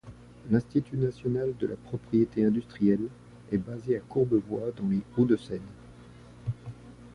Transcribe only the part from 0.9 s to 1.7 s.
national de